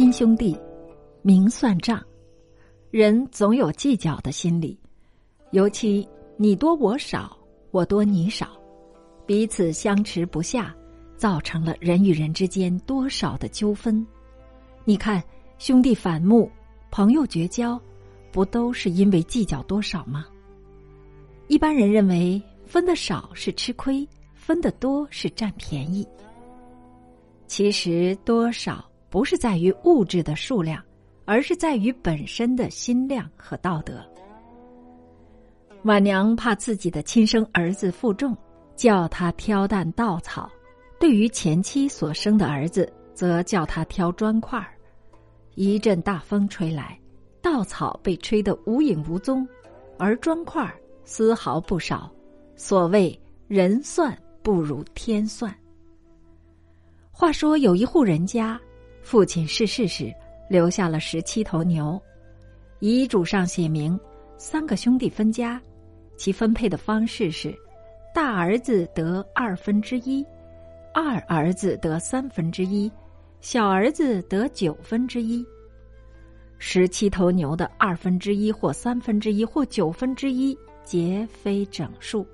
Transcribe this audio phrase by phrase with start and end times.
[0.00, 0.56] 亲兄弟，
[1.20, 2.02] 明算账。
[2.90, 4.80] 人总有计较的心理，
[5.50, 7.36] 尤其你多我少，
[7.70, 8.48] 我多你少，
[9.26, 10.74] 彼此相持不下，
[11.18, 14.06] 造成了人与人之间多少的纠纷。
[14.86, 15.22] 你看，
[15.58, 16.50] 兄弟反目，
[16.90, 17.78] 朋友绝交，
[18.32, 20.24] 不都是因为计较多少吗？
[21.46, 26.08] 一般人认为分的少是吃亏，分的多是占便宜。
[27.46, 30.82] 其实多少不是在于物质的数量。
[31.26, 34.04] 而是在于本身的心量和道德。
[35.84, 38.36] 晚娘怕自己的亲生儿子负重，
[38.74, 40.50] 叫他挑担稻草；
[40.98, 44.74] 对于前妻所生的儿子，则叫他挑砖块儿。
[45.54, 46.98] 一阵大风吹来，
[47.40, 49.46] 稻草被吹得无影无踪，
[50.00, 52.10] 而砖块儿丝毫不少。
[52.56, 55.54] 所谓人算不如天算。
[57.12, 58.60] 话说有一户人家，
[59.02, 60.14] 父亲逝世时。
[60.48, 62.02] 留下了十七头牛，
[62.80, 63.96] 遗嘱上写明，
[64.36, 65.62] 三个兄弟分家，
[66.16, 67.56] 其分配的方式是：
[68.12, 70.26] 大儿子得二分之一，
[70.92, 72.90] 二儿子得三分之一，
[73.40, 75.46] 小儿子得九分之一。
[76.58, 82.26] 十七头牛的二分之一或三分之一或九分之一，皆非整数。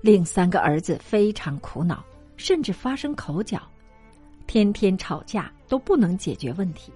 [0.00, 2.04] 另三个儿子非常苦恼，
[2.36, 3.62] 甚至发生口角。
[4.48, 6.90] 天天吵架都不能解决问题。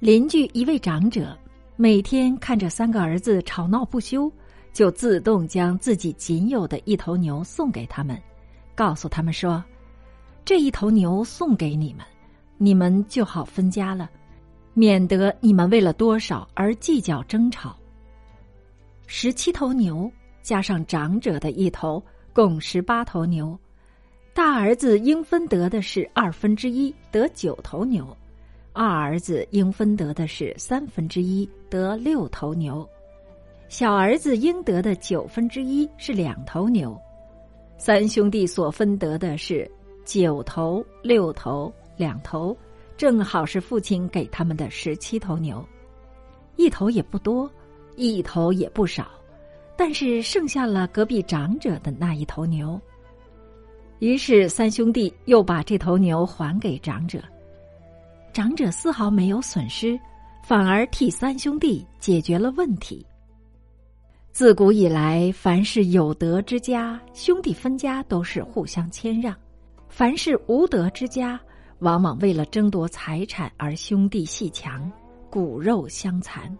[0.00, 1.38] 邻居一位长者
[1.76, 4.32] 每天看着三个儿子吵闹不休，
[4.72, 8.20] 就自动将自己仅有的一头牛送给他们，
[8.74, 9.62] 告诉他们说
[10.44, 12.04] ：“这一头牛送给你们，
[12.58, 14.10] 你们就好分家了，
[14.72, 17.76] 免得你们为了多少而计较争吵。”
[19.06, 20.10] 十七头牛
[20.42, 23.58] 加上长者的一头，共十八头牛。
[24.34, 28.04] 大儿子应分得的是二分之一，得九头牛；
[28.72, 32.84] 二儿子应分得的是三分之一，得六头牛；
[33.68, 37.00] 小儿子应得的九分之一是两头牛。
[37.78, 39.70] 三兄弟所分得的是
[40.04, 42.56] 九头、六头、两头，
[42.96, 45.64] 正好是父亲给他们的十七头牛。
[46.56, 47.48] 一头也不多，
[47.94, 49.06] 一头也不少，
[49.76, 52.80] 但是剩下了隔壁长者的那一头牛。
[54.04, 57.22] 于是，三兄弟又把这头牛还给长者，
[58.34, 59.98] 长者丝毫没有损失，
[60.42, 63.02] 反而替三兄弟解决了问题。
[64.30, 69.32] 自古以来，凡是有德之家，兄弟分家都是互相谦让；
[69.88, 71.40] 凡是无德之家，
[71.78, 74.92] 往往为了争夺财产而兄弟戏强，
[75.30, 76.54] 骨肉相残。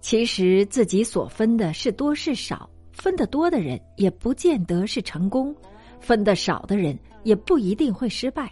[0.00, 5.54] 其实自己所分的是多是少，分得多的人也不见得是成功。
[6.00, 8.50] 分的少的人也不一定会失败。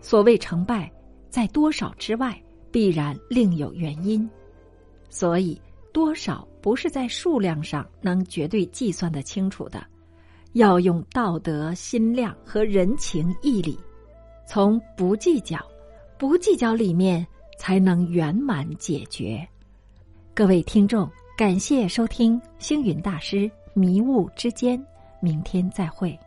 [0.00, 0.90] 所谓成败，
[1.30, 4.28] 在多少之外，必然另有原因。
[5.08, 5.60] 所以，
[5.92, 9.84] 多少不是在数量上能绝对计算的清楚的，
[10.54, 13.78] 要用道德心量和人情义理，
[14.46, 15.58] 从不计较、
[16.18, 17.26] 不计较里面
[17.58, 19.46] 才能圆满解决。
[20.34, 24.82] 各位听众，感谢收听星云大师迷雾之间，
[25.20, 26.18] 明天再会。